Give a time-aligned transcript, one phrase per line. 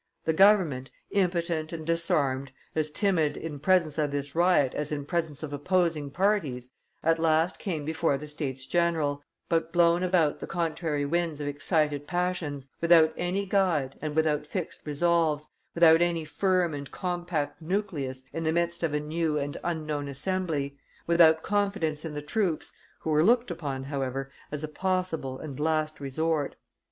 [0.25, 5.43] The government, impotent and disarmed, as timid in presence of this riot as in presence
[5.43, 6.71] of opposing parties,
[7.03, 11.47] at last came before the States general, but blown about by the contrary winds of
[11.47, 18.23] excited passions, without any guide and without fixed resolves, without any firm and compact nucleus
[18.33, 20.75] in the midst of a new and unknown Assembly,
[21.05, 25.99] without confidence in the troops, who were looked upon, however, as a possible and last
[25.99, 26.55] resort.